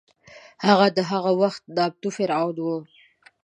هغه 0.65 0.87
د 0.97 0.99
هغه 1.11 1.31
وخت 1.41 1.63
نامتو 1.75 2.09
فرعون 2.17 2.57
و. 2.61 2.67